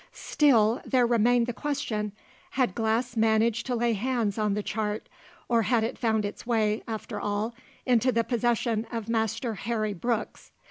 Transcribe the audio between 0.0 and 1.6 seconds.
Still, there remained the